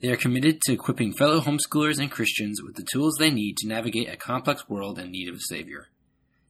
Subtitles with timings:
[0.00, 3.68] They are committed to equipping fellow homeschoolers and Christians with the tools they need to
[3.68, 5.88] navigate a complex world in need of a Savior.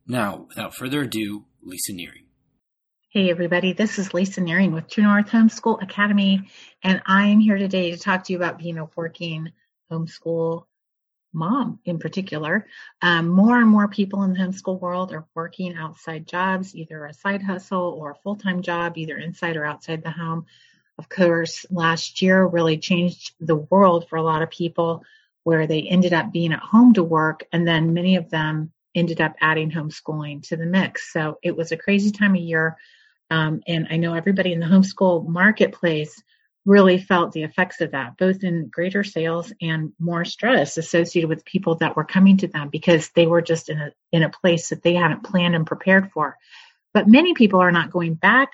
[0.07, 2.25] Now, without further ado, Lisa Nearing.
[3.11, 6.49] Hey, everybody, this is Lisa Nearing with True North Homeschool Academy,
[6.83, 9.53] and I am here today to talk to you about being a working
[9.91, 10.65] homeschool
[11.33, 12.67] mom in particular.
[13.03, 17.15] Um, more and more people in the homeschool world are working outside jobs, either a
[17.15, 20.47] side hustle or a full time job, either inside or outside the home.
[20.99, 25.03] Of course, last year really changed the world for a lot of people
[25.43, 29.21] where they ended up being at home to work, and then many of them ended
[29.21, 31.13] up adding homeschooling to the mix.
[31.13, 32.79] So it was a crazy time of year
[33.31, 36.23] um, and I know everybody in the homeschool marketplace
[36.65, 41.45] really felt the effects of that, both in greater sales and more stress associated with
[41.45, 44.71] people that were coming to them because they were just in a in a place
[44.71, 46.39] that they hadn't planned and prepared for.
[46.93, 48.51] But many people are not going back.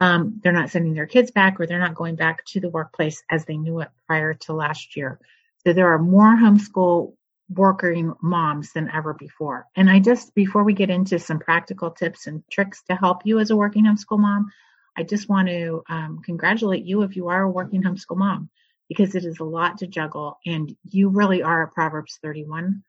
[0.00, 3.22] Um, they're not sending their kids back, or they're not going back to the workplace
[3.30, 5.18] as they knew it prior to last year.
[5.66, 7.14] So there are more homeschool
[7.50, 9.66] working moms than ever before.
[9.74, 13.38] And I just, before we get into some practical tips and tricks to help you
[13.38, 14.50] as a working homeschool mom,
[14.96, 18.50] I just want to um, congratulate you if you are a working homeschool mom
[18.88, 22.82] because it is a lot to juggle and you really are a Proverbs 31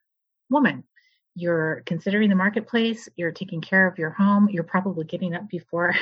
[0.50, 0.84] woman.
[1.40, 5.96] You're considering the marketplace, you're taking care of your home, you're probably getting up before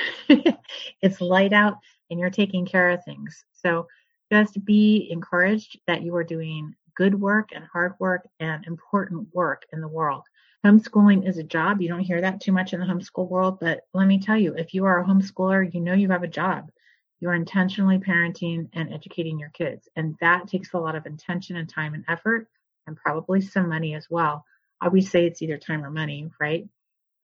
[1.01, 1.77] it's light out
[2.09, 3.45] and you're taking care of things.
[3.53, 3.87] So
[4.31, 9.63] just be encouraged that you are doing good work and hard work and important work
[9.71, 10.23] in the world.
[10.65, 11.81] Homeschooling is a job.
[11.81, 14.55] You don't hear that too much in the homeschool world, but let me tell you,
[14.55, 16.71] if you are a homeschooler, you know you have a job.
[17.19, 21.69] You're intentionally parenting and educating your kids, and that takes a lot of intention and
[21.69, 22.47] time and effort,
[22.87, 24.43] and probably some money as well.
[24.81, 26.67] Always say it's either time or money, right?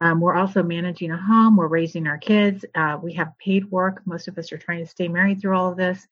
[0.01, 1.55] Um, we're also managing a home.
[1.55, 2.65] We're raising our kids.
[2.75, 4.01] Uh, we have paid work.
[4.05, 6.07] Most of us are trying to stay married through all of this.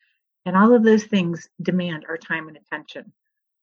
[0.46, 3.12] And all of those things demand our time and attention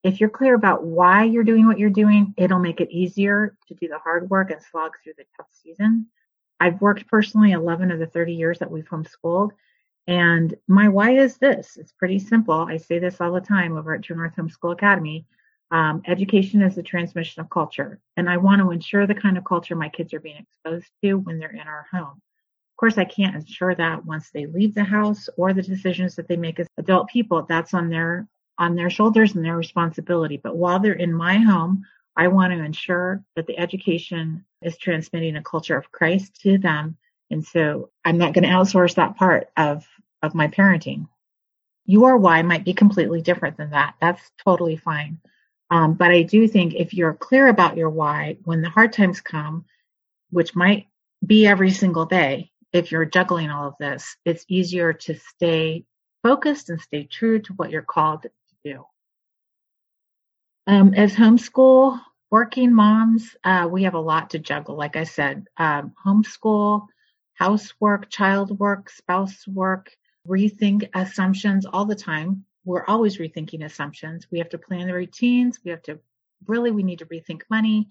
[0.05, 3.75] if you're clear about why you're doing what you're doing, it'll make it easier to
[3.75, 6.07] do the hard work and slog through the tough season.
[6.61, 9.51] I've worked personally 11 of the 30 years that we've homeschooled.
[10.07, 12.55] And my why is this it's pretty simple.
[12.55, 15.27] I say this all the time over at True North Homeschool Academy.
[15.71, 18.01] Um, education is the transmission of culture.
[18.17, 21.15] And I want to ensure the kind of culture my kids are being exposed to
[21.15, 22.15] when they're in our home.
[22.17, 26.29] Of course, I can't ensure that once they leave the house or the decisions that
[26.29, 27.43] they make as adult people.
[27.43, 30.37] That's on their on their shoulders and their responsibility.
[30.37, 31.85] But while they're in my home,
[32.17, 36.97] I want to ensure that the education is transmitting a culture of Christ to them.
[37.31, 39.87] And so I'm not going to outsource that part of,
[40.23, 41.07] of my parenting.
[41.87, 43.95] Your why might be completely different than that.
[44.01, 45.21] That's totally fine.
[45.71, 49.21] Um, but I do think if you're clear about your why, when the hard times
[49.21, 49.65] come,
[50.31, 50.87] which might
[51.25, 55.85] be every single day, if you're juggling all of this, it's easier to stay
[56.23, 58.31] focused and stay true to what you're called to
[58.65, 58.85] do.
[60.67, 62.01] Um, as homeschool
[62.31, 64.77] working moms, uh, we have a lot to juggle.
[64.77, 66.87] Like I said, um, homeschool,
[67.35, 69.91] housework, child work, spouse work,
[70.27, 72.45] rethink assumptions all the time.
[72.69, 74.27] We're always rethinking assumptions.
[74.31, 75.61] We have to plan the routines.
[75.65, 75.99] We have to
[76.47, 77.89] really, we need to rethink money.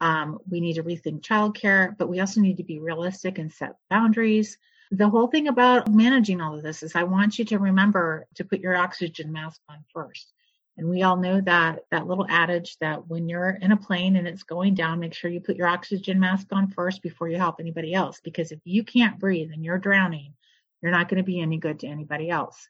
[0.00, 3.76] Um, we need to rethink childcare, but we also need to be realistic and set
[3.90, 4.58] boundaries
[4.92, 8.44] the whole thing about managing all of this is I want you to remember to
[8.44, 10.34] put your oxygen mask on first.
[10.76, 14.28] And we all know that that little adage that when you're in a plane and
[14.28, 17.56] it's going down, make sure you put your oxygen mask on first before you help
[17.58, 18.20] anybody else.
[18.22, 20.34] Because if you can't breathe and you're drowning,
[20.82, 22.68] you're not going to be any good to anybody else.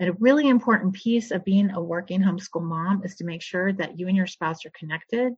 [0.00, 3.70] And a really important piece of being a working homeschool mom is to make sure
[3.74, 5.34] that you and your spouse are connected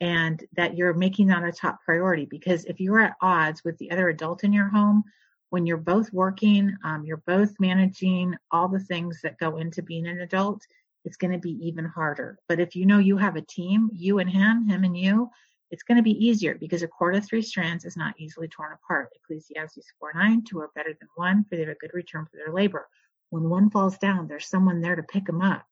[0.00, 2.24] and that you're making that a top priority.
[2.24, 5.04] Because if you're at odds with the other adult in your home,
[5.50, 10.06] when you're both working, um, you're both managing all the things that go into being
[10.06, 10.62] an adult,
[11.04, 12.38] it's going to be even harder.
[12.48, 15.28] But if you know you have a team, you and him, him and you,
[15.70, 18.72] it's going to be easier because a cord of three strands is not easily torn
[18.72, 19.10] apart.
[19.16, 22.38] Ecclesiastes 4 9, two are better than one, for they have a good return for
[22.38, 22.88] their labor.
[23.30, 25.64] When one falls down, there's someone there to pick them up.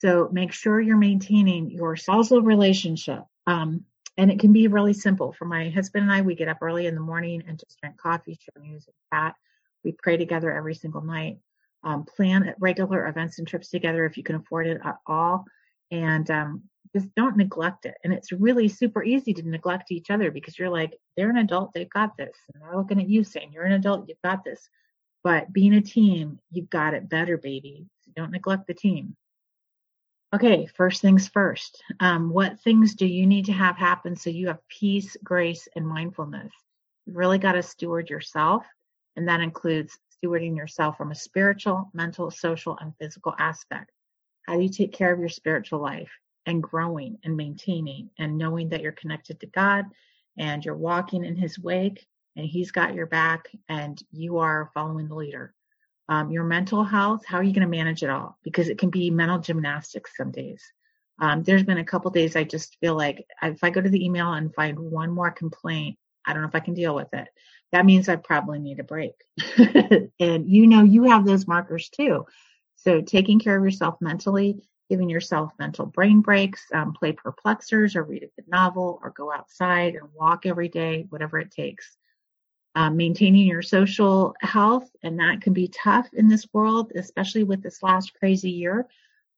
[0.00, 3.22] So make sure you're maintaining your spousal relationship.
[3.46, 3.84] Um,
[4.16, 5.32] and it can be really simple.
[5.32, 7.96] For my husband and I, we get up early in the morning and just drink
[7.98, 9.34] coffee, share news, and chat.
[9.84, 11.38] We pray together every single night.
[11.82, 15.46] Um, plan regular events and trips together if you can afford it at all.
[15.90, 16.62] and um,
[16.94, 17.94] just don't neglect it.
[18.02, 21.72] And it's really super easy to neglect each other because you're like, they're an adult,
[21.72, 22.36] they've got this.
[22.52, 24.68] And they're looking at you saying, you're an adult, you've got this.
[25.22, 27.86] But being a team, you've got it better, baby.
[28.02, 29.16] So don't neglect the team.
[30.32, 31.82] Okay, first things first.
[31.98, 35.86] Um, what things do you need to have happen so you have peace, grace, and
[35.86, 36.52] mindfulness?
[37.04, 38.64] You've really got to steward yourself,
[39.16, 43.90] and that includes stewarding yourself from a spiritual, mental, social, and physical aspect.
[44.46, 46.10] How do you take care of your spiritual life
[46.46, 49.86] and growing and maintaining and knowing that you're connected to God
[50.38, 52.06] and you're walking in His wake
[52.40, 55.54] and He's got your back and you are following the leader?
[56.08, 58.36] Um, your mental health, how are you going to manage it all?
[58.42, 60.62] Because it can be mental gymnastics some days.
[61.20, 64.04] Um, there's been a couple days I just feel like if I go to the
[64.04, 67.28] email and find one more complaint, I don't know if I can deal with it.
[67.72, 69.12] That means I probably need a break.
[70.18, 72.24] and you know, you have those markers too.
[72.76, 78.02] So taking care of yourself mentally, giving yourself mental brain breaks, um, play perplexers or
[78.02, 81.98] read a good novel or go outside and walk every day, whatever it takes
[82.74, 87.62] um, maintaining your social health, and that can be tough in this world, especially with
[87.62, 88.86] this last crazy year.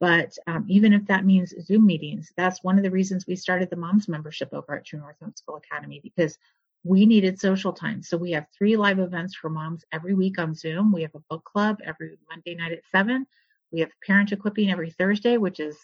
[0.01, 3.71] But um, even if that means Zoom meetings, that's one of the reasons we started
[3.71, 6.39] the Moms membership over at True North Homeschool Academy because
[6.85, 8.03] we needed social time.
[8.03, 10.93] So we have three live events for moms every week on Zoom.
[10.93, 13.27] We have a book club every Monday night at seven.
[13.71, 15.77] We have parent equipping every Thursday, which is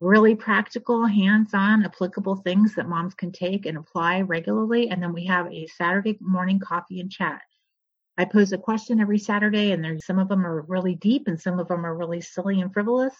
[0.00, 4.90] really practical, hands-on, applicable things that moms can take and apply regularly.
[4.90, 7.40] And then we have a Saturday morning coffee and chat.
[8.18, 11.40] I pose a question every Saturday, and there's some of them are really deep and
[11.40, 13.14] some of them are really silly and frivolous.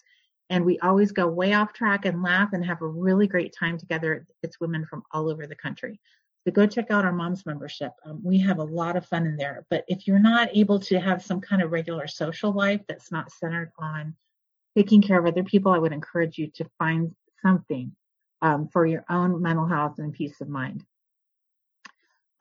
[0.48, 3.78] And we always go way off track and laugh and have a really great time
[3.78, 4.26] together.
[4.42, 5.98] It's women from all over the country.
[6.44, 7.90] So go check out our mom's membership.
[8.04, 9.66] Um, we have a lot of fun in there.
[9.68, 13.32] But if you're not able to have some kind of regular social life that's not
[13.32, 14.14] centered on
[14.76, 17.92] taking care of other people, I would encourage you to find something
[18.42, 20.84] um, for your own mental health and peace of mind.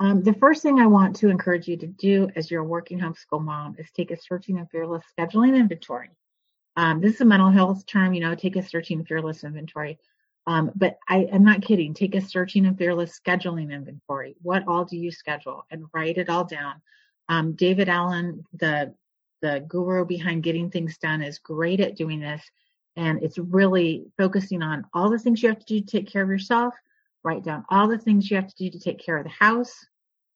[0.02, 3.00] Um, the first thing I want to encourage you to do as you're a working
[3.00, 6.10] homeschool mom is take a searching and fearless scheduling inventory.
[6.76, 9.98] Um, this is a mental health term, you know, take a searching and fearless inventory.
[10.48, 11.94] Um, but I, am not kidding.
[11.94, 14.36] Take a searching and fearless scheduling inventory.
[14.42, 16.82] What all do you schedule and write it all down.
[17.30, 18.94] Um, David Allen, the
[19.42, 22.42] the guru behind getting things done is great at doing this.
[22.96, 26.24] And it's really focusing on all the things you have to do to take care
[26.24, 26.74] of yourself.
[27.24, 29.86] Write down all the things you have to do to take care of the house,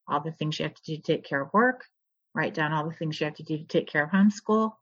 [0.07, 1.85] all the things you have to do to take care of work.
[2.33, 4.73] Write down all the things you have to do to take care of homeschool.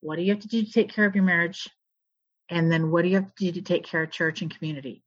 [0.00, 1.68] What do you have to do to take care of your marriage?
[2.48, 5.02] And then what do you have to do to take care of church and community?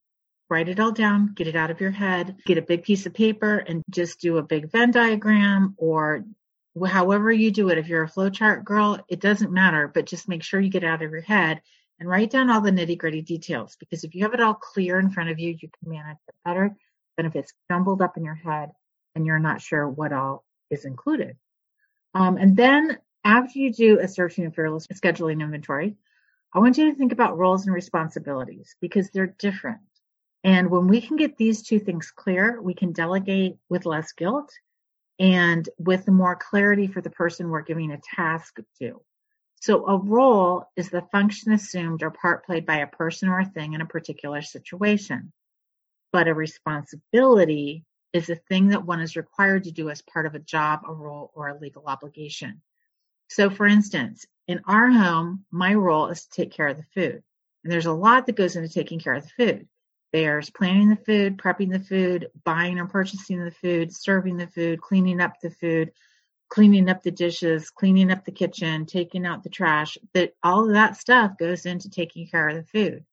[0.49, 3.13] Write it all down, get it out of your head, get a big piece of
[3.13, 6.23] paper and just do a big Venn diagram or
[6.85, 10.43] however you do it, if you're a flowchart girl, it doesn't matter, but just make
[10.43, 11.61] sure you get out of your head
[11.99, 14.99] and write down all the nitty gritty details because if you have it all clear
[14.99, 16.75] in front of you, you can manage it better
[17.15, 18.71] than if it's jumbled up in your head
[19.15, 21.37] and you're not sure what all is included.
[22.15, 25.95] Um, and then after you do a searching and fearless scheduling inventory,
[26.53, 29.79] I want you to think about roles and responsibilities because they're different.
[30.43, 34.51] And when we can get these two things clear, we can delegate with less guilt
[35.23, 39.01] and with more clarity for the person we're giving a task to.
[39.61, 43.45] So a role is the function assumed or part played by a person or a
[43.45, 45.31] thing in a particular situation.
[46.11, 50.35] But a responsibility is a thing that one is required to do as part of
[50.35, 52.61] a job, a role, or a legal obligation.
[53.29, 57.23] So for instance, in our home, my role is to take care of the food.
[57.63, 59.69] And there's a lot that goes into taking care of the food.
[60.13, 64.79] There's planning the food, prepping the food, buying or purchasing the food, serving the food,
[64.79, 65.91] cleaning up the food,
[66.49, 69.97] cleaning up the dishes, cleaning up the kitchen, taking out the trash.
[70.13, 73.05] That all of that stuff goes into taking care of the food.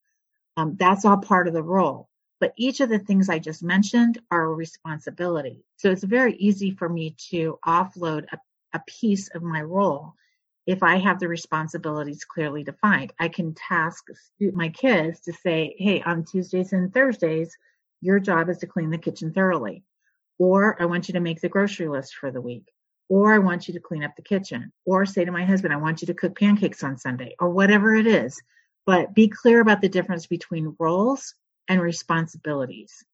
[0.58, 2.10] Um, that's all part of the role.
[2.38, 5.64] But each of the things I just mentioned are a responsibility.
[5.76, 8.38] So it's very easy for me to offload a,
[8.74, 10.14] a piece of my role
[10.70, 13.12] if I have the responsibilities clearly defined.
[13.18, 14.04] I can task
[14.38, 17.58] my kids to say, hey, on Tuesdays and Thursdays,
[18.00, 19.82] your job is to clean the kitchen thoroughly.
[20.38, 22.70] Or I want you to make the grocery list for the week.
[23.08, 24.70] Or I want you to clean up the kitchen.
[24.84, 27.96] Or say to my husband, I want you to cook pancakes on Sunday, or whatever
[27.96, 28.40] it is.
[28.86, 31.34] But be clear about the difference between roles
[31.66, 33.04] and responsibilities.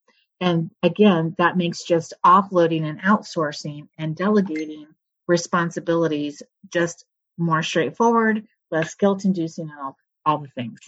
[0.43, 4.89] And again, that makes just offloading and outsourcing and delegating
[5.27, 7.07] responsibilities just
[7.39, 10.81] more straightforward, less guilt inducing, and all, all the things.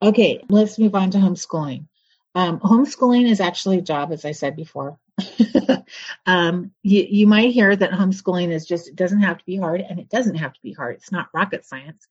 [0.00, 1.86] Okay, let's move on to homeschooling.
[2.34, 4.98] Um, homeschooling is actually a job, as I said before.
[6.26, 9.80] um, you, you might hear that homeschooling is just, it doesn't have to be hard,
[9.80, 10.96] and it doesn't have to be hard.
[10.96, 12.06] It's not rocket science.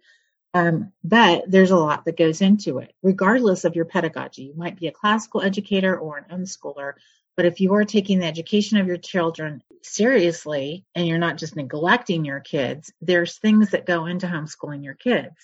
[0.54, 4.44] Um, but there's a lot that goes into it, regardless of your pedagogy.
[4.44, 6.94] You might be a classical educator or an unschooler,
[7.38, 11.56] but if you are taking the education of your children seriously and you're not just
[11.56, 15.36] neglecting your kids, there's things that go into homeschooling your kids.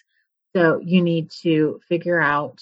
[0.55, 2.62] So you need to figure out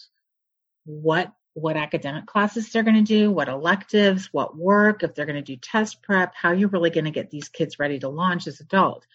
[0.85, 5.35] what what academic classes they're going to do, what electives, what work, if they're going
[5.35, 8.47] to do test prep, how you're really going to get these kids ready to launch
[8.47, 9.05] as adult.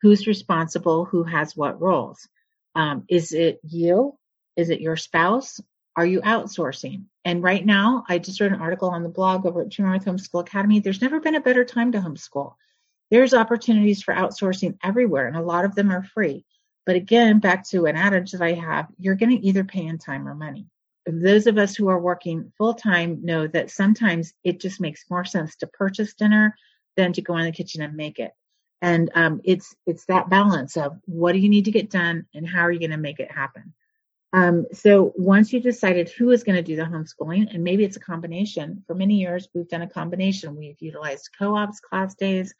[0.00, 1.04] Who's responsible?
[1.04, 2.26] Who has what roles?
[2.74, 4.16] Um, is it you?
[4.56, 5.60] Is it your spouse?
[5.96, 7.04] Are you outsourcing?
[7.24, 10.04] And right now, I just wrote an article on the blog over at True North
[10.04, 10.80] Homeschool Academy.
[10.80, 12.54] There's never been a better time to homeschool.
[13.10, 16.46] There's opportunities for outsourcing everywhere, and a lot of them are free.
[16.86, 19.98] But again, back to an adage that I have, you're going to either pay in
[19.98, 20.66] time or money.
[21.06, 25.24] Those of us who are working full time know that sometimes it just makes more
[25.24, 26.56] sense to purchase dinner
[26.96, 28.32] than to go in the kitchen and make it.
[28.80, 32.48] And um, it's it's that balance of what do you need to get done and
[32.48, 33.74] how are you going to make it happen.
[34.32, 37.96] Um, so once you decided who is going to do the homeschooling, and maybe it's
[37.96, 38.82] a combination.
[38.86, 40.56] For many years, we've done a combination.
[40.56, 42.54] We've utilized co-ops, class days,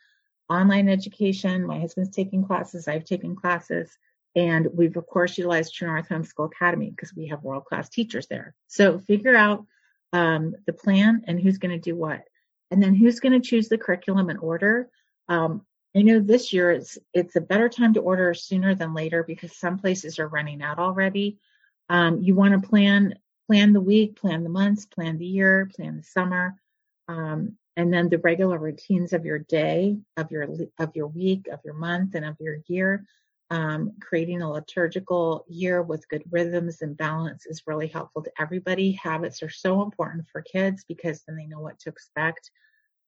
[0.50, 1.67] online education.
[1.67, 2.88] My husband's taking classes.
[2.88, 3.91] I've taken classes.
[4.35, 8.26] And we've of course utilized True North Homeschool Academy because we have world class teachers
[8.26, 8.55] there.
[8.67, 9.67] So figure out
[10.12, 12.23] um, the plan and who's going to do what,
[12.71, 14.88] and then who's going to choose the curriculum and order.
[15.29, 15.62] Um,
[15.95, 19.57] I know this year it's it's a better time to order sooner than later because
[19.57, 21.38] some places are running out already.
[21.89, 23.15] Um, you want to plan
[23.47, 26.55] plan the week, plan the months, plan the year, plan the summer,
[27.09, 30.47] um, and then the regular routines of your day, of your
[30.79, 33.05] of your week, of your month, and of your year.
[33.51, 38.93] Um, creating a liturgical year with good rhythms and balance is really helpful to everybody.
[38.93, 42.51] Habits are so important for kids because then they know what to expect.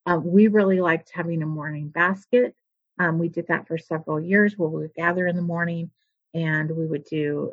[0.04, 2.54] Um, we really liked having a morning basket.
[2.98, 5.90] Um, we did that for several years where we would gather in the morning
[6.34, 7.52] and we would do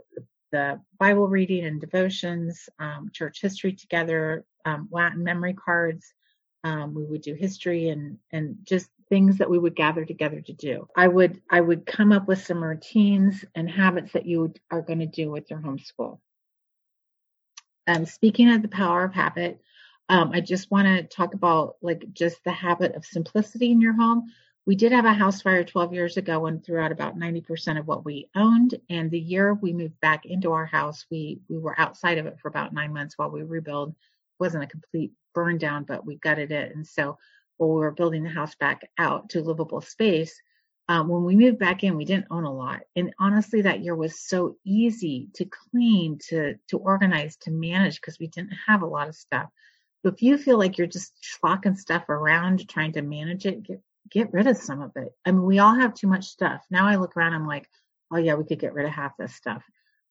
[0.51, 6.13] the Bible reading and devotions, um, church history together, um, Latin memory cards.
[6.63, 10.53] Um, we would do history and and just things that we would gather together to
[10.53, 10.87] do.
[10.95, 14.99] I would I would come up with some routines and habits that you are going
[14.99, 16.19] to do with your homeschool.
[17.87, 19.59] Um, speaking of the power of habit,
[20.07, 23.93] um, I just want to talk about like just the habit of simplicity in your
[23.93, 24.31] home
[24.65, 27.87] we did have a house fire 12 years ago and threw out about 90% of
[27.87, 28.79] what we owned.
[28.89, 32.39] And the year we moved back into our house, we we were outside of it
[32.39, 33.89] for about nine months while we rebuild.
[33.89, 33.95] It
[34.39, 36.75] wasn't a complete burn down, but we gutted it.
[36.75, 37.17] And so
[37.57, 40.39] while we were building the house back out to livable space,
[40.87, 42.81] um, when we moved back in, we didn't own a lot.
[42.95, 48.19] And honestly, that year was so easy to clean, to to organize, to manage because
[48.19, 49.49] we didn't have a lot of stuff.
[50.03, 53.81] So if you feel like you're just schlocking stuff around trying to manage it, get
[54.09, 55.13] get rid of some of it.
[55.25, 56.65] I mean, we all have too much stuff.
[56.69, 57.69] Now I look around, I'm like,
[58.11, 59.63] oh yeah, we could get rid of half this stuff.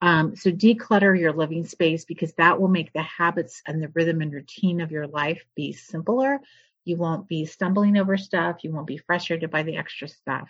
[0.03, 4.23] Um, so declutter your living space because that will make the habits and the rhythm
[4.23, 6.41] and routine of your life be simpler.
[6.85, 8.65] You won't be stumbling over stuff.
[8.65, 10.49] You won't be frustrated by the extra stuff.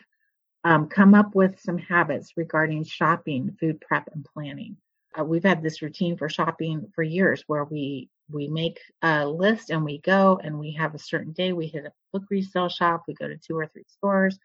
[0.63, 4.77] Um, come up with some habits regarding shopping, food prep, and planning.
[5.19, 9.71] Uh, we've had this routine for shopping for years where we we make a list
[9.71, 13.05] and we go and we have a certain day we hit a book resale shop
[13.07, 14.39] we go to two or three stores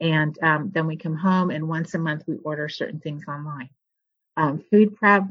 [0.00, 3.68] and um, then we come home and once a month we order certain things online.
[4.36, 5.24] Um, food prep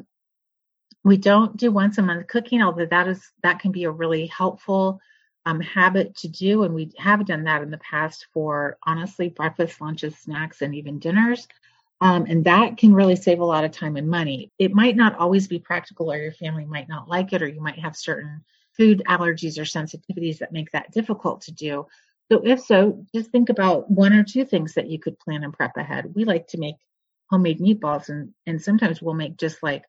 [1.04, 4.28] we don't do once a month cooking although that is that can be a really
[4.28, 5.00] helpful
[5.46, 9.80] um, habit to do and we have done that in the past for honestly breakfast
[9.80, 11.48] lunches snacks and even dinners
[12.02, 14.52] um, and that can really save a lot of time and money.
[14.58, 17.62] It might not always be practical, or your family might not like it, or you
[17.62, 18.44] might have certain
[18.78, 21.88] food allergies or sensitivities that make that difficult to do.
[22.32, 25.52] So, if so, just think about one or two things that you could plan and
[25.52, 26.14] prep ahead.
[26.16, 26.76] We like to make
[27.30, 29.84] homemade meatballs, and, and sometimes we'll make just like,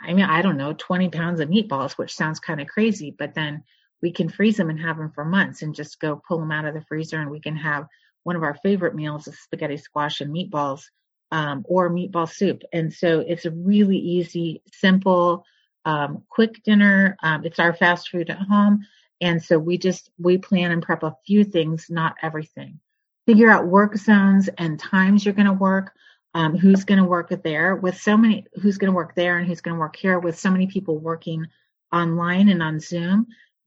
[0.00, 3.34] I mean, I don't know, 20 pounds of meatballs, which sounds kind of crazy, but
[3.34, 3.62] then
[4.02, 6.64] we can freeze them and have them for months and just go pull them out
[6.64, 7.86] of the freezer, and we can have
[8.24, 10.82] one of our favorite meals is spaghetti squash and meatballs
[11.30, 12.62] um, or meatball soup.
[12.72, 15.44] And so it's a really easy, simple,
[15.84, 17.16] um, quick dinner.
[17.22, 18.86] Um, it's our fast food at home.
[19.20, 22.80] And so we just, we plan and prep a few things, not everything.
[23.26, 25.92] Figure out work zones and times you're going to work.
[26.32, 29.48] Um, who's going to work there with so many, who's going to work there and
[29.48, 31.44] who's going to work here with so many people working
[31.92, 33.26] online and on Zoom.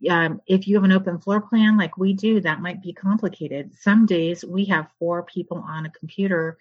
[0.09, 3.73] Um, if you have an open floor plan like we do, that might be complicated.
[3.79, 6.57] Some days we have four people on a computer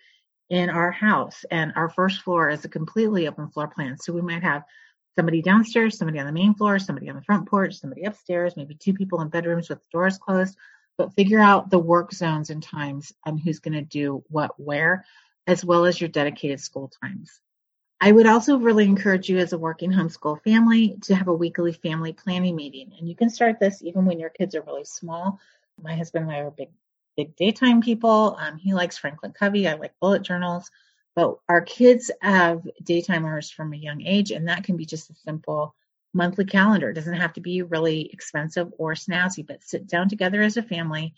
[0.53, 3.97] in our house and our first floor is a completely open floor plan.
[3.97, 4.65] So we might have
[5.17, 8.75] somebody downstairs, somebody on the main floor, somebody on the front porch, somebody upstairs, maybe
[8.75, 10.59] two people in bedrooms with the doors closed,
[10.99, 15.07] but figure out the work zones and times and who's going to do what where,
[15.47, 17.41] as well as your dedicated school times.
[17.99, 21.73] I would also really encourage you as a working homeschool family to have a weekly
[21.73, 22.93] family planning meeting.
[22.99, 25.41] And you can start this even when your kids are really small.
[25.83, 26.69] My husband and I are big,
[27.17, 28.37] big daytime people.
[28.39, 29.69] Um, he likes Franklin Covey.
[29.69, 30.71] I like bullet journals.
[31.15, 35.15] But our kids have daytimers from a young age, and that can be just a
[35.15, 35.75] simple
[36.15, 36.91] monthly calendar.
[36.91, 40.63] It doesn't have to be really expensive or snazzy, but sit down together as a
[40.63, 41.15] family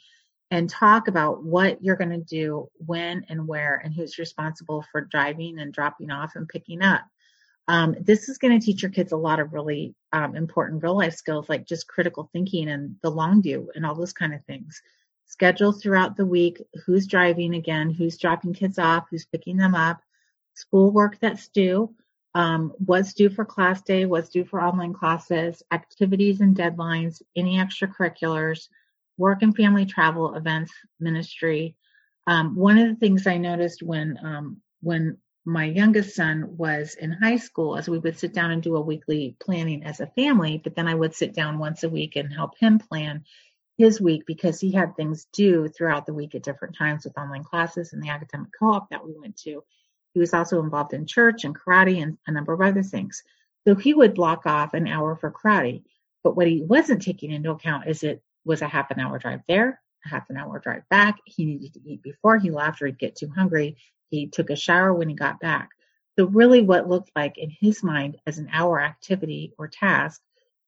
[0.50, 5.00] and talk about what you're going to do, when and where, and who's responsible for
[5.00, 7.02] driving and dropping off and picking up.
[7.66, 10.96] Um, this is going to teach your kids a lot of really um, important real
[10.96, 14.44] life skills like just critical thinking and the long view and all those kind of
[14.44, 14.82] things.
[15.26, 20.00] Schedule throughout the week who's driving again, who's dropping kids off, who's picking them up,
[20.54, 21.94] schoolwork that's due,
[22.34, 27.58] um, what's due for class day, what's due for online classes, activities and deadlines, any
[27.58, 28.68] extracurriculars,
[29.16, 31.76] work and family travel, events, ministry.
[32.26, 37.12] Um, one of the things I noticed when um, when my youngest son was in
[37.12, 40.60] high school, as we would sit down and do a weekly planning as a family,
[40.62, 43.24] but then I would sit down once a week and help him plan
[43.76, 47.44] his week because he had things due throughout the week at different times with online
[47.44, 49.64] classes and the academic co-op that we went to.
[50.12, 53.22] He was also involved in church and karate and a number of other things.
[53.66, 55.82] So he would block off an hour for karate.
[56.22, 59.40] But what he wasn't taking into account is it was a half an hour drive
[59.48, 61.18] there, a half an hour drive back.
[61.24, 63.76] He needed to eat before he left or he'd get too hungry.
[64.10, 65.70] He took a shower when he got back.
[66.16, 70.20] So really what looked like in his mind as an hour activity or task,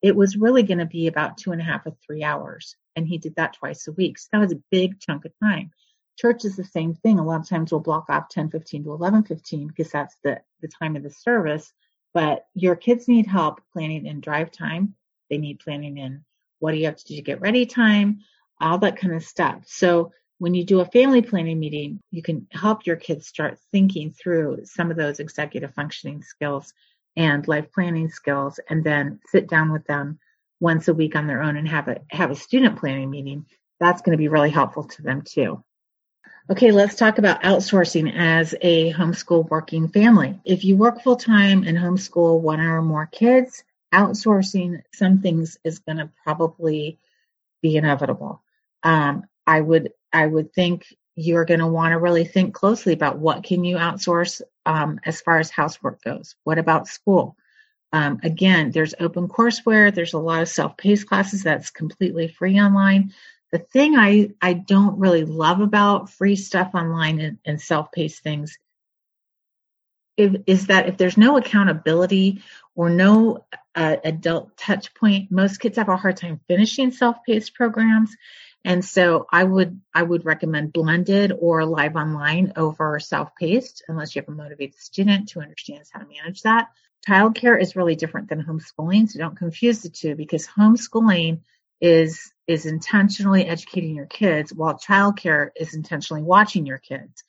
[0.03, 2.75] it was really going to be about two and a half or three hours.
[2.97, 4.19] And he did that twice a week.
[4.19, 5.71] So that was a big chunk of time.
[6.19, 7.19] Church is the same thing.
[7.19, 10.41] A lot of times we'll block off 10, 15 to 11, 15 because that's the,
[10.63, 11.73] the time of the service.
[12.15, 14.95] But your kids need help planning in drive time.
[15.29, 16.25] They need planning in
[16.59, 18.21] what do you have to do to get ready time,
[18.61, 19.65] all that kind of stuff.
[19.67, 24.13] So when you do a family planning meeting, you can help your kids start thinking
[24.13, 26.73] through some of those executive functioning skills
[27.17, 30.19] and life planning skills and then sit down with them
[30.61, 33.47] once a week on their own and have a have a student planning meeting.
[33.79, 35.63] That's going to be really helpful to them too.
[36.49, 40.39] Okay, let's talk about outsourcing as a homeschool working family.
[40.45, 45.81] If you work full time and homeschool one or more kids, outsourcing some things is
[45.81, 46.99] going to probably
[47.63, 48.43] be inevitable.
[48.83, 53.19] Um, I would I would think you're going to want to really think closely about
[53.19, 56.37] what can you outsource um, as far as housework goes.
[56.45, 57.37] What about school?
[57.93, 59.95] Um, again, there's open courseware.
[59.95, 63.13] There's a lot of self-paced classes that's completely free online.
[63.53, 68.59] The thing I, I don't really love about free stuff online and, and self-paced things
[70.17, 72.43] if, is that if there's no accountability
[72.75, 78.17] or no uh, adult touch point, most kids have a hard time finishing self-paced programs.
[78.65, 84.23] And so I would I would recommend blended or live online over self-paced unless you
[84.23, 86.69] have a motivated student who understands how to manage that.
[87.09, 91.41] Childcare is really different than homeschooling, so don't confuse the two because homeschooling
[91.81, 97.23] is is intentionally educating your kids while childcare is intentionally watching your kids.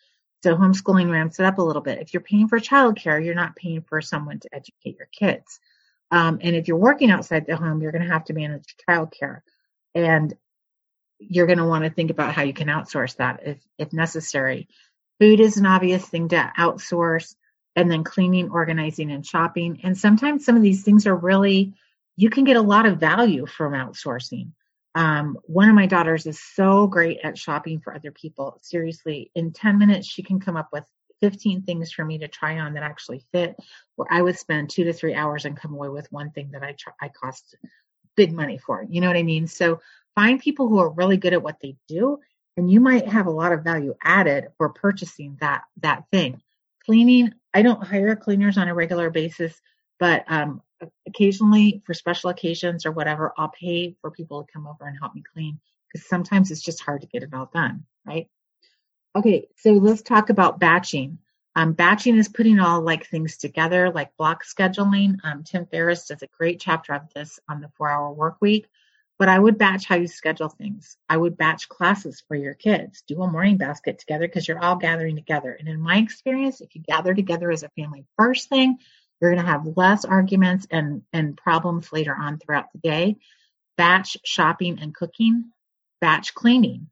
[0.44, 2.00] So homeschooling ramps it up a little bit.
[2.00, 5.60] If you're paying for childcare, you're not paying for someone to educate your kids.
[6.12, 9.42] Um, and if you're working outside the home, you're going to have to manage childcare.
[9.96, 10.34] And
[11.20, 14.68] you're going to want to think about how you can outsource that if, if necessary.
[15.20, 17.36] Food is an obvious thing to outsource,
[17.78, 19.80] and then cleaning, organizing, and shopping.
[19.84, 21.76] And sometimes some of these things are really,
[22.18, 24.52] you can get a lot of value from outsourcing.
[24.96, 28.58] Um, one of my daughters is so great at shopping for other people.
[28.64, 30.86] Seriously, in 10 minutes, she can come up with
[31.22, 33.56] 15 things for me to try on that actually fit,
[33.96, 36.64] where I would spend two to three hours and come away with one thing that
[36.64, 37.56] I, try, I cost
[38.16, 38.84] big money for.
[38.90, 39.46] You know what I mean?
[39.46, 39.82] So
[40.16, 42.22] find people who are really good at what they do,
[42.58, 46.42] and you might have a lot of value added for purchasing that, that thing.
[46.88, 49.54] Cleaning, I don't hire cleaners on a regular basis,
[50.00, 50.62] but um,
[51.08, 55.14] occasionally for special occasions or whatever, I'll pay for people to come over and help
[55.14, 55.60] me clean
[55.92, 58.30] because sometimes it's just hard to get it all done, right?
[59.16, 61.18] Okay, so let's talk about batching.
[61.56, 65.18] Um, batching is putting all like things together, like block scheduling.
[65.24, 68.68] Um, Tim Ferriss does a great chapter of this on the four hour work week.
[69.20, 70.96] But I would batch how you schedule things.
[71.10, 73.04] I would batch classes for your kids.
[73.08, 75.54] Do a morning basket together because you're all gathering together.
[75.54, 78.78] And in my experience, if you gather together as a family first thing,
[79.20, 83.18] you're going to have less arguments and, and problems later on throughout the day.
[83.76, 85.52] Batch shopping and cooking,
[86.00, 86.90] batch cleaning,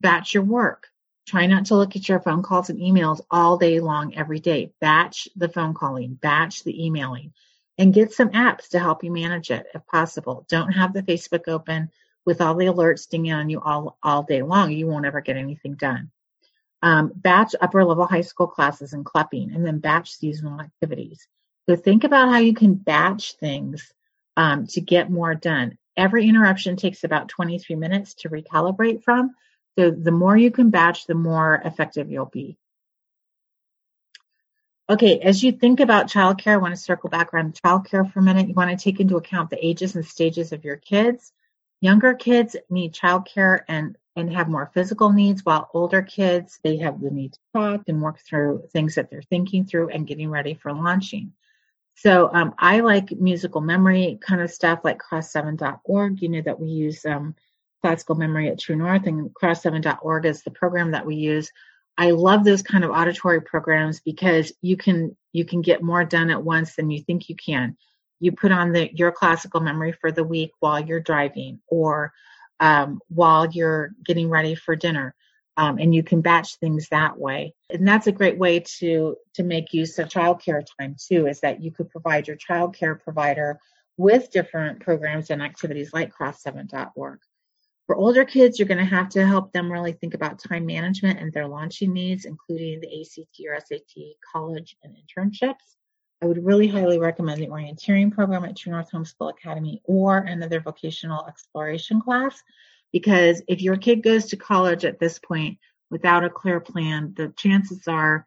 [0.00, 0.88] batch your work.
[1.26, 4.72] Try not to look at your phone calls and emails all day long every day.
[4.80, 7.34] Batch the phone calling, batch the emailing,
[7.78, 10.44] and get some apps to help you manage it if possible.
[10.48, 11.90] Don't have the Facebook open
[12.26, 14.72] with all the alerts dinging on you all, all day long.
[14.72, 16.10] You won't ever get anything done.
[16.82, 21.26] um, batch upper level high school classes and CLEPing, and then batch seasonal activities.
[21.68, 23.92] So think about how you can batch things
[24.36, 25.76] um, to get more done.
[25.96, 29.34] Every interruption takes about 23 minutes to recalibrate from.
[29.78, 32.58] So the more you can batch, the more effective you'll be.
[34.90, 38.22] Okay, as you think about childcare, I want to circle back around childcare for a
[38.22, 38.48] minute.
[38.48, 41.30] You want to take into account the ages and stages of your kids.
[41.82, 47.00] Younger kids need childcare and and have more physical needs, while older kids they have
[47.00, 50.54] the need to talk and work through things that they're thinking through and getting ready
[50.54, 51.34] for launching.
[51.94, 56.22] So um, I like musical memory kind of stuff like cross7.org.
[56.22, 57.34] You know that we use um,
[57.82, 61.52] classical memory at True North, and cross7.org is the program that we use.
[61.98, 66.30] I love those kind of auditory programs because you can you can get more done
[66.30, 67.76] at once than you think you can.
[68.20, 72.12] You put on the your classical memory for the week while you're driving or
[72.60, 75.14] um, while you're getting ready for dinner
[75.56, 77.52] um, and you can batch things that way.
[77.68, 81.26] And that's a great way to to make use of childcare time too.
[81.26, 83.58] Is that you could provide your childcare provider
[83.96, 87.18] with different programs and activities like Cross7.org.
[87.88, 91.18] For older kids, you're going to have to help them really think about time management
[91.20, 95.76] and their launching needs, including the ACT or SAT, college, and internships.
[96.20, 100.60] I would really highly recommend the orienteering program at True North Homeschool Academy or another
[100.60, 102.42] vocational exploration class
[102.92, 105.56] because if your kid goes to college at this point
[105.90, 108.26] without a clear plan, the chances are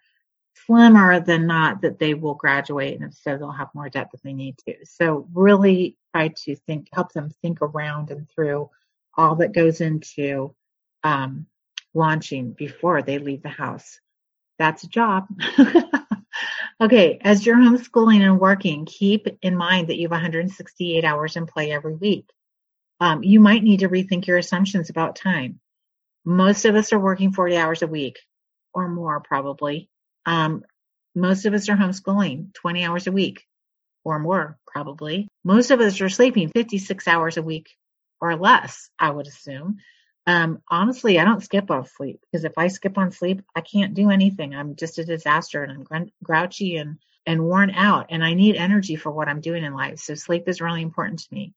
[0.66, 4.34] slimmer than not that they will graduate and so they'll have more debt than they
[4.34, 4.74] need to.
[4.86, 8.68] So really try to think, help them think around and through
[9.18, 10.56] all that goes into
[11.04, 11.48] um,
[11.94, 14.00] launching before they leave the house.
[14.60, 15.28] That's a job.
[16.82, 21.46] okay, as you're homeschooling and working, keep in mind that you have 168 hours in
[21.46, 22.26] play every week
[23.02, 25.60] um, you might need to rethink your assumptions about time.
[26.24, 28.20] Most of us are working 40 hours a week
[28.76, 29.90] or more, probably.
[30.28, 30.64] Um,
[31.16, 33.44] most of us are homeschooling 20 hours a week
[34.04, 35.28] or more, probably.
[35.44, 37.76] Most of us are sleeping 56 hours a week
[38.22, 39.80] or less, I would assume.
[40.28, 43.96] Um, honestly, I don't skip on sleep because if I skip on sleep, I can't
[43.96, 44.54] do anything.
[44.54, 48.96] I'm just a disaster and I'm grouchy and, and worn out and I need energy
[48.96, 50.00] for what I'm doing in life.
[50.00, 51.54] So sleep is really important to me.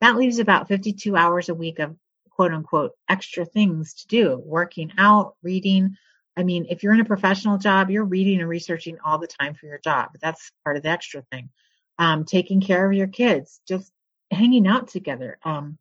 [0.00, 1.96] That leaves about 52 hours a week of
[2.30, 5.96] quote unquote extra things to do, working out, reading.
[6.36, 9.54] I mean, if you're in a professional job, you're reading and researching all the time
[9.54, 10.10] for your job.
[10.20, 11.50] That's part of the extra thing.
[11.98, 13.92] Um, taking care of your kids, just
[14.30, 15.78] hanging out together, um,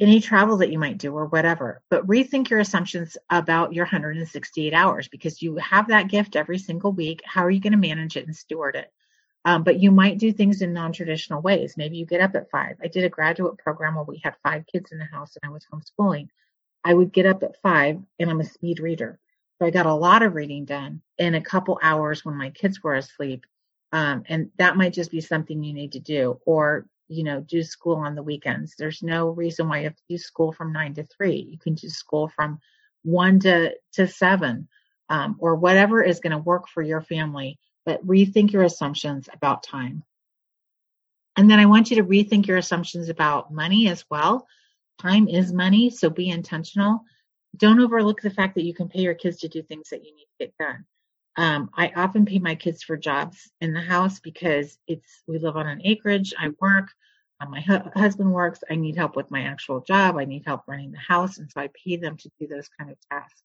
[0.00, 1.82] any travel that you might do or whatever.
[1.90, 6.90] But rethink your assumptions about your 168 hours because you have that gift every single
[6.90, 7.20] week.
[7.24, 8.90] How are you going to manage it and steward it?
[9.44, 11.74] Um, but you might do things in non-traditional ways.
[11.76, 12.76] Maybe you get up at five.
[12.82, 15.52] I did a graduate program where we had five kids in the house and I
[15.52, 16.28] was homeschooling.
[16.82, 19.18] I would get up at five and I'm a speed reader.
[19.58, 22.82] So I got a lot of reading done in a couple hours when my kids
[22.82, 23.44] were asleep.
[23.92, 27.62] Um, and that might just be something you need to do or, you know, do
[27.62, 28.74] school on the weekends.
[28.78, 31.46] There's no reason why you have to do school from nine to three.
[31.50, 32.60] You can do school from
[33.02, 34.68] one to, to seven,
[35.08, 39.62] um, or whatever is going to work for your family but rethink your assumptions about
[39.62, 40.04] time.
[41.36, 44.46] And then I want you to rethink your assumptions about money as well.
[45.00, 47.00] Time is money, so be intentional.
[47.56, 50.14] Don't overlook the fact that you can pay your kids to do things that you
[50.14, 50.84] need to get done.
[51.36, 55.56] Um, I often pay my kids for jobs in the house because it's we live
[55.56, 56.34] on an acreage.
[56.38, 56.88] I work,
[57.40, 58.60] uh, my hu- husband works.
[58.70, 60.16] I need help with my actual job.
[60.16, 62.90] I need help running the house, and so I pay them to do those kind
[62.90, 63.42] of tasks.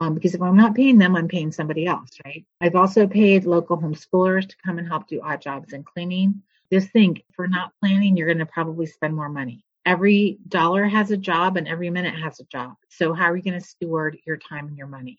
[0.00, 2.44] Um, because if I'm not paying them, I'm paying somebody else, right?
[2.60, 6.42] I've also paid local homeschoolers to come and help do odd jobs and cleaning.
[6.72, 9.64] Just think, if we're not planning, you're going to probably spend more money.
[9.84, 12.74] Every dollar has a job and every minute has a job.
[12.90, 15.18] So how are you going to steward your time and your money?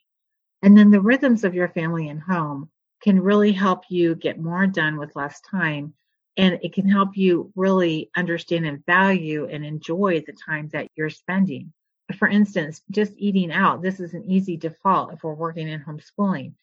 [0.61, 2.69] And then the rhythms of your family and home
[3.01, 5.93] can really help you get more done with less time.
[6.37, 11.09] And it can help you really understand and value and enjoy the time that you're
[11.09, 11.73] spending
[12.17, 16.53] for instance, just eating out, this is an easy default if we're working in homeschooling.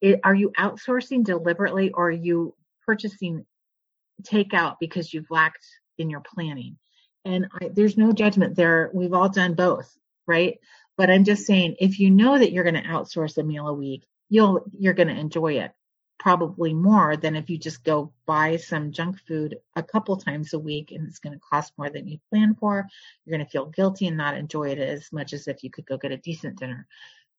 [0.00, 3.46] It, are you outsourcing deliberately or are you purchasing
[4.22, 5.66] takeout because you've lacked
[5.98, 6.76] in your planning?
[7.24, 8.90] And I, there's no judgment there.
[8.92, 10.58] We've all done both, right?
[10.96, 13.74] But I'm just saying, if you know that you're going to outsource a meal a
[13.74, 15.72] week, you'll, you're going to enjoy it
[16.18, 20.58] probably more than if you just go buy some junk food a couple times a
[20.58, 22.86] week and it's going to cost more than you plan for.
[23.24, 25.86] You're going to feel guilty and not enjoy it as much as if you could
[25.86, 26.86] go get a decent dinner.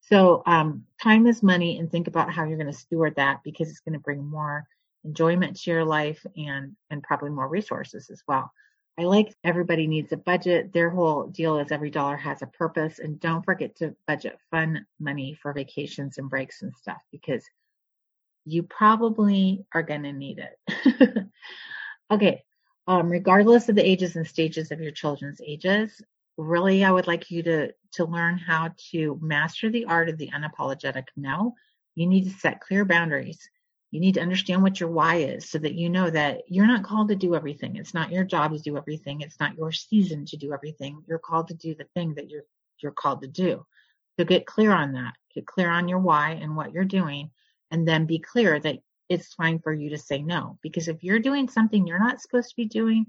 [0.01, 3.69] So, um, time is money and think about how you're going to steward that because
[3.69, 4.65] it's going to bring more
[5.03, 8.51] enjoyment to your life and, and probably more resources as well.
[8.99, 10.73] I like everybody needs a budget.
[10.73, 12.97] Their whole deal is every dollar has a purpose.
[12.97, 17.43] And don't forget to budget fun money for vacations and breaks and stuff because
[18.45, 21.27] you probably are going to need it.
[22.12, 22.43] okay.
[22.88, 26.01] Um, regardless of the ages and stages of your children's ages,
[26.38, 30.31] really, I would like you to, to learn how to master the art of the
[30.31, 31.53] unapologetic no.
[31.95, 33.47] You need to set clear boundaries.
[33.97, 36.83] You need to understand what your why is so that you know that you're not
[36.83, 37.77] called to do everything.
[37.77, 39.21] It's not your job to do everything.
[39.21, 41.01] It's not your season to do everything.
[41.07, 42.43] You're called to do the thing that you're
[42.79, 43.65] you're called to do.
[44.15, 45.13] So get clear on that.
[45.33, 47.31] Get clear on your why and what you're doing
[47.71, 48.77] and then be clear that
[49.10, 52.49] it's fine for you to say no because if you're doing something you're not supposed
[52.51, 53.07] to be doing,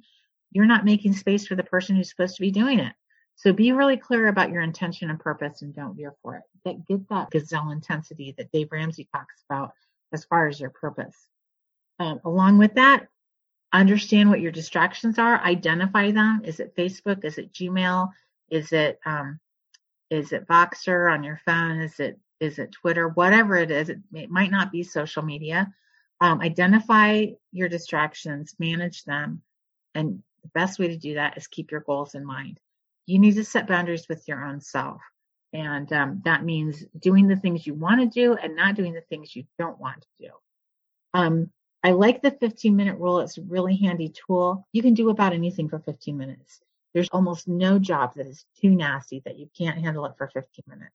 [0.53, 2.95] you're not making space for the person who's supposed to be doing it.
[3.37, 6.45] So be really clear about your intention and purpose and don't veer for it.
[6.65, 9.73] Get, get that gazelle intensity that Dave Ramsey talks about
[10.13, 11.17] as far as your purpose.
[11.99, 13.09] Um, along with that,
[13.73, 16.43] understand what your distractions are, identify them.
[16.45, 17.25] Is it Facebook?
[17.25, 18.11] Is it Gmail?
[18.51, 19.41] Is it um,
[20.11, 21.81] is it Voxer on your phone?
[21.81, 23.09] Is it is it Twitter?
[23.09, 25.73] Whatever it is, it, it might not be social media.
[26.21, 29.43] Um, identify your distractions, manage them,
[29.95, 32.59] and the best way to do that is keep your goals in mind.
[33.07, 35.01] You need to set boundaries with your own self.
[35.53, 39.01] And um, that means doing the things you want to do and not doing the
[39.01, 40.31] things you don't want to do.
[41.15, 41.51] Um,
[41.83, 43.21] I like the 15 minute rule.
[43.21, 44.67] It's a really handy tool.
[44.73, 46.61] You can do about anything for 15 minutes.
[46.93, 50.65] There's almost no job that is too nasty that you can't handle it for 15
[50.67, 50.93] minutes.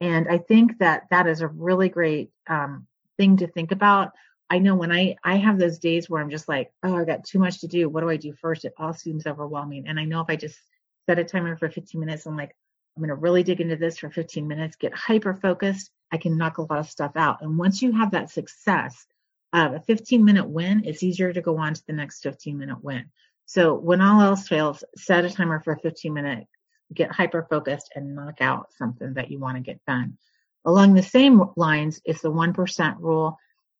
[0.00, 4.12] And I think that that is a really great um, thing to think about.
[4.50, 7.24] I know when I I have those days where I'm just like, oh, I got
[7.24, 7.88] too much to do.
[7.88, 8.64] What do I do first?
[8.64, 9.88] It all seems overwhelming.
[9.88, 10.58] And I know if I just
[11.06, 12.54] set a timer for 15 minutes, I'm like,
[12.96, 15.90] I'm going to really dig into this for 15 minutes, get hyper focused.
[16.12, 17.42] I can knock a lot of stuff out.
[17.42, 19.06] And once you have that success,
[19.52, 22.82] uh, a 15 minute win, it's easier to go on to the next 15 minute
[22.82, 23.06] win.
[23.46, 26.46] So when all else fails, set a timer for 15 minutes,
[26.92, 30.16] get hyper focused and knock out something that you want to get done.
[30.64, 33.38] Along the same lines is the 1% rule.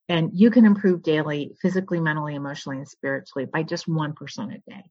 [0.09, 4.85] And you can improve daily, physically, mentally, emotionally, and spiritually by just 1% a day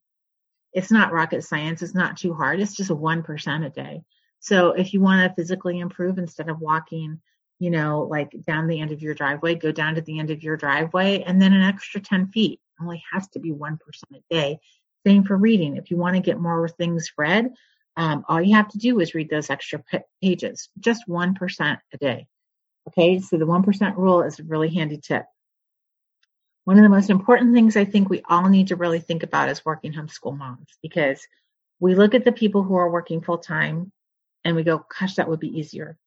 [0.74, 1.82] it's not rocket science.
[1.82, 2.60] It's not too hard.
[2.60, 4.04] It's just 1% a day.
[4.40, 7.22] So if you want to physically improve instead of walking,
[7.60, 10.44] you know, like down the end of your driveway, go down to the end of
[10.44, 13.78] your driveway and then an extra 10 feet only has to be 1%
[14.14, 14.60] a day.
[15.06, 15.78] Same for reading.
[15.78, 17.52] If you want to get more things read,
[17.96, 19.84] um, all you have to do is read those extra
[20.22, 22.28] pages, just 1% a day.
[22.88, 25.24] Okay, so the 1% rule is a really handy tip.
[26.65, 29.49] One of the most important things I think we all need to really think about
[29.49, 31.28] is working homeschool moms because
[31.80, 33.91] we look at the people who are working full time
[34.45, 35.97] and we go, gosh, that would be easier.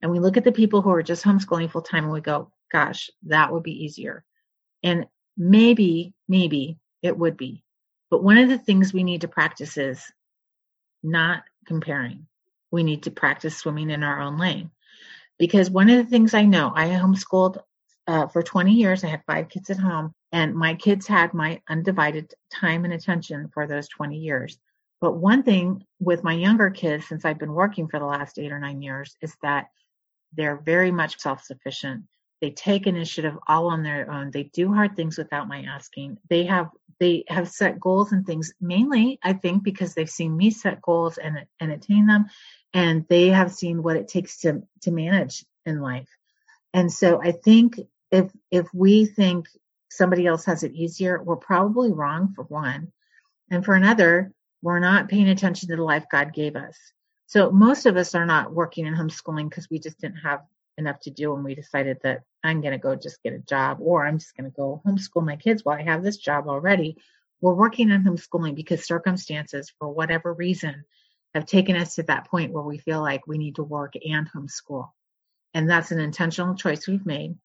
[0.00, 2.52] And we look at the people who are just homeschooling full time and we go,
[2.70, 4.24] gosh, that would be easier.
[4.82, 7.64] And maybe, maybe it would be.
[8.10, 10.00] But one of the things we need to practice is
[11.02, 12.26] not comparing.
[12.70, 14.70] We need to practice swimming in our own lane.
[15.38, 17.58] Because one of the things I know, I homeschooled
[18.06, 19.04] uh, for 20 years.
[19.04, 23.50] I had five kids at home, and my kids had my undivided time and attention
[23.52, 24.58] for those 20 years.
[25.00, 28.52] But one thing with my younger kids, since I've been working for the last eight
[28.52, 29.66] or nine years, is that
[30.32, 32.04] they're very much self sufficient.
[32.40, 34.30] They take initiative all on their own.
[34.30, 36.18] They do hard things without my asking.
[36.28, 40.50] They have they have set goals and things mainly, I think, because they've seen me
[40.50, 42.26] set goals and and attain them,
[42.72, 46.08] and they have seen what it takes to to manage in life.
[46.72, 47.78] And so I think
[48.14, 49.48] if if we think
[49.90, 52.92] somebody else has it easier, we're probably wrong for one.
[53.50, 56.76] And for another, we're not paying attention to the life God gave us.
[57.26, 60.42] So most of us are not working in homeschooling because we just didn't have
[60.78, 63.78] enough to do and we decided that I'm going to go just get a job
[63.80, 66.96] or I'm just going to go homeschool my kids while I have this job already.
[67.40, 70.84] We're working on homeschooling because circumstances, for whatever reason,
[71.34, 74.30] have taken us to that point where we feel like we need to work and
[74.30, 74.90] homeschool.
[75.52, 77.36] And that's an intentional choice we've made.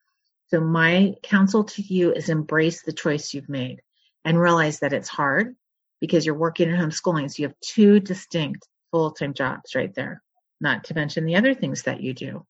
[0.49, 3.81] So my counsel to you is embrace the choice you've made
[4.25, 5.55] and realize that it's hard
[6.01, 7.29] because you're working in homeschooling.
[7.29, 10.23] So you have two distinct full-time jobs right there,
[10.59, 12.45] not to mention the other things that you do.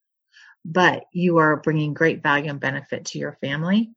[0.63, 3.91] But you are bringing great value and benefit to your family.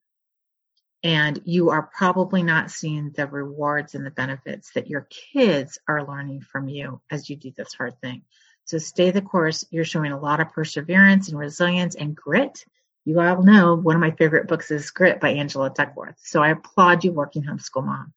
[1.04, 6.06] And you are probably not seeing the rewards and the benefits that your kids are
[6.06, 8.22] learning from you as you do this hard thing.
[8.64, 9.64] So stay the course.
[9.70, 12.64] You're showing a lot of perseverance and resilience and grit
[13.04, 16.18] you all know one of my favorite books is Grit by Angela Duckworth.
[16.22, 18.12] So I applaud you working homeschool mom.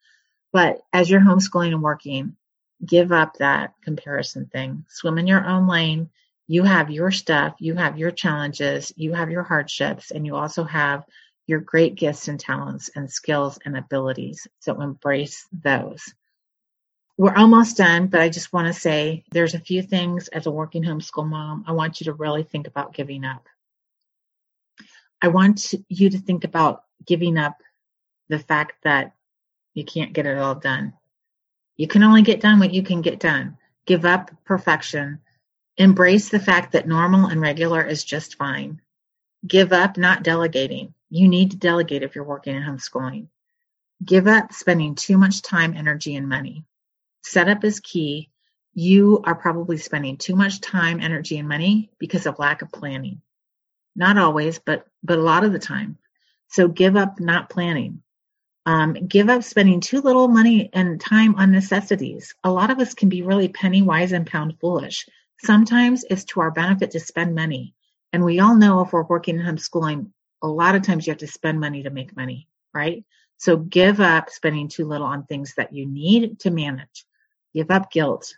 [0.54, 2.36] But as you're homeschooling and working,
[2.86, 4.86] give up that comparison thing.
[4.90, 6.10] Swim in your own lane.
[6.48, 10.64] You have your stuff, you have your challenges, you have your hardships, and you also
[10.64, 11.04] have
[11.48, 14.48] your great gifts and talents and skills and abilities.
[14.60, 16.04] So embrace those.
[17.18, 20.52] we're almost done, but I just want to say there's a few things as a
[20.52, 23.48] working homeschool mom I want you to really think about giving up.
[25.22, 27.58] I want you to think about giving up
[28.30, 29.14] the fact that
[29.74, 30.94] you can't get it all done.
[31.78, 33.58] You can only get done what you can get done.
[33.86, 35.20] Give up perfection.
[35.78, 38.82] Embrace the fact that normal and regular is just fine.
[39.46, 40.94] Give up not delegating.
[41.10, 43.28] You need to delegate if you're working in homeschooling.
[44.04, 46.66] Give up spending too much time, energy, and money.
[47.24, 48.30] Setup is key.
[48.74, 53.22] You are probably spending too much time, energy, and money because of lack of planning.
[53.96, 55.98] Not always, but but a lot of the time.
[56.50, 58.02] So give up not planning.
[58.66, 62.34] Um, give up spending too little money and time on necessities.
[62.44, 65.06] A lot of us can be really penny wise and pound foolish.
[65.44, 67.76] Sometimes it's to our benefit to spend money.
[68.12, 70.10] And we all know if we're working in homeschooling,
[70.42, 73.04] a lot of times you have to spend money to make money, right?
[73.38, 77.06] So give up spending too little on things that you need to manage.
[77.54, 78.34] Give up guilt.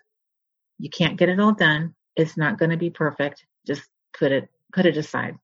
[0.80, 1.96] You can't get it all done.
[2.16, 3.46] It's not going to be perfect.
[3.66, 3.84] Just
[4.18, 5.38] put it, put it aside.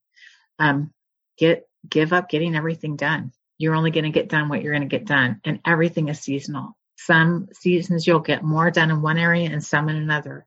[0.60, 0.92] Um,
[1.38, 4.88] get, give up getting everything done you're only going to get done what you're going
[4.88, 5.40] to get done.
[5.46, 6.78] And everything is seasonal.
[6.98, 10.46] Some seasons you'll get more done in one area and some in another.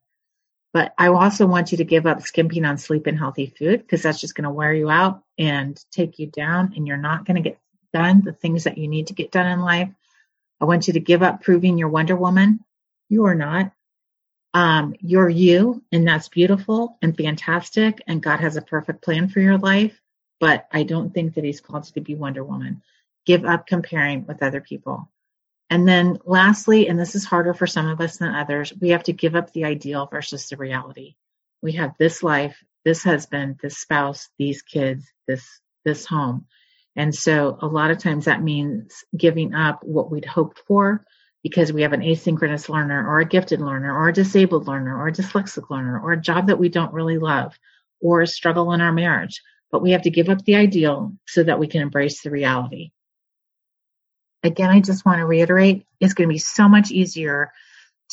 [0.72, 4.02] But I also want you to give up skimping on sleep and healthy food because
[4.02, 7.36] that's just going to wear you out and take you down and you're not going
[7.36, 7.58] to get
[7.94, 9.88] done the things that you need to get done in life.
[10.60, 12.60] I want you to give up proving you're Wonder Woman.
[13.08, 13.72] You are not.
[14.52, 18.02] Um, you're you, and that's beautiful and fantastic.
[18.06, 19.98] And God has a perfect plan for your life.
[20.38, 22.82] But I don't think that He's called to be Wonder Woman
[23.26, 25.10] give up comparing with other people.
[25.68, 29.02] And then lastly, and this is harder for some of us than others, we have
[29.04, 31.16] to give up the ideal versus the reality.
[31.60, 36.46] We have this life, this husband, this spouse, these kids, this, this home.
[36.94, 41.04] And so a lot of times that means giving up what we'd hoped for
[41.42, 45.08] because we have an asynchronous learner or a gifted learner or a disabled learner or
[45.08, 47.58] a dyslexic learner or a job that we don't really love
[48.00, 49.42] or a struggle in our marriage.
[49.70, 52.92] But we have to give up the ideal so that we can embrace the reality.
[54.42, 57.52] Again, I just want to reiterate, it's going to be so much easier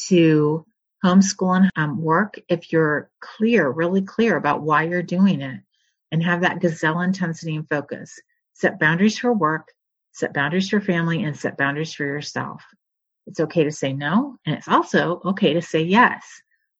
[0.07, 0.65] to
[1.03, 5.61] homeschool and work if you're clear, really clear about why you're doing it
[6.11, 8.19] and have that gazelle intensity and focus.
[8.53, 9.67] Set boundaries for work,
[10.11, 12.63] set boundaries for family, and set boundaries for yourself.
[13.27, 16.23] It's okay to say no, and it's also okay to say yes.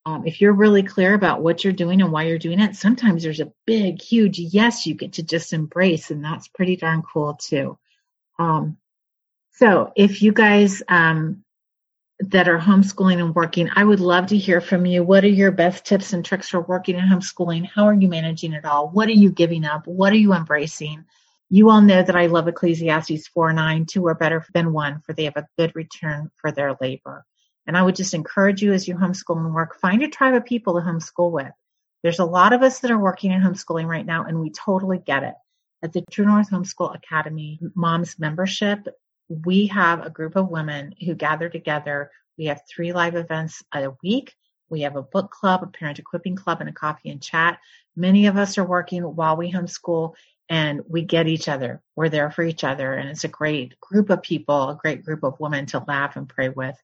[0.06, 3.22] Um, if you're really clear about what you're doing and why you're doing it, sometimes
[3.22, 7.34] there's a big, huge yes you get to just embrace, and that's pretty darn cool
[7.34, 7.78] too.
[8.38, 8.76] Um,
[9.52, 11.44] so if you guys um,
[12.18, 15.02] that are homeschooling and working, I would love to hear from you.
[15.02, 17.68] What are your best tips and tricks for working and homeschooling?
[17.72, 18.90] How are you managing it all?
[18.90, 19.86] What are you giving up?
[19.86, 21.04] What are you embracing?
[21.50, 25.12] You all know that I love Ecclesiastes 4 9, two are better than one, for
[25.12, 27.24] they have a good return for their labor.
[27.66, 30.44] And I would just encourage you as you homeschool and work, find a tribe of
[30.44, 31.52] people to homeschool with.
[32.02, 34.98] There's a lot of us that are working in homeschooling right now, and we totally
[34.98, 35.34] get it.
[35.82, 38.86] At the True North Homeschool Academy Moms membership,
[39.28, 42.10] we have a group of women who gather together.
[42.36, 44.34] We have three live events a week.
[44.68, 47.58] We have a book club, a parent equipping club, and a coffee and chat.
[47.96, 50.14] Many of us are working while we homeschool
[50.48, 51.82] and we get each other.
[51.96, 52.94] We're there for each other.
[52.94, 56.28] And it's a great group of people, a great group of women to laugh and
[56.28, 56.76] pray with,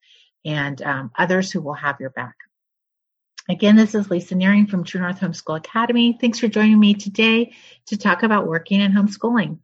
[0.45, 2.37] and um, others who will have your back.
[3.49, 6.17] Again, this is Lisa Nehring from True North Homeschool Academy.
[6.21, 7.53] Thanks for joining me today
[7.87, 9.59] to talk about working and homeschooling.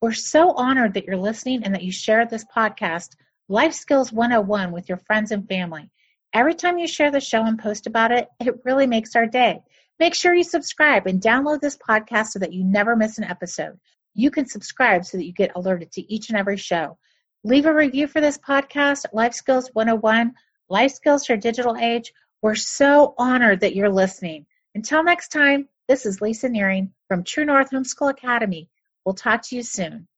[0.00, 3.10] We're so honored that you're listening and that you share this podcast,
[3.48, 5.90] Life Skills 101, with your friends and family.
[6.32, 9.60] Every time you share the show and post about it, it really makes our day.
[9.98, 13.78] Make sure you subscribe and download this podcast so that you never miss an episode.
[14.14, 16.98] You can subscribe so that you get alerted to each and every show.
[17.44, 20.34] Leave a review for this podcast, Life Skills 101,
[20.68, 22.12] Life Skills for Digital Age.
[22.42, 24.46] We're so honored that you're listening.
[24.74, 28.68] Until next time, this is Lisa Nehring from True North Homeschool Academy.
[29.04, 30.08] We'll talk to you soon.